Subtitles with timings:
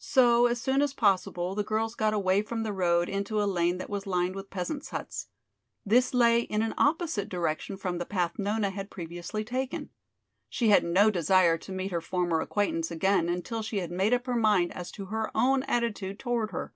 [0.00, 3.78] So, as soon as possible, the girls got away from the road into a lane
[3.78, 5.28] that was lined with peasants' huts.
[5.86, 9.90] This lay in an opposite direction from the path Nona had previously taken.
[10.48, 14.26] She had no desire to meet her former acquaintance again until she had made up
[14.26, 16.74] her mind as to her own attitude toward her.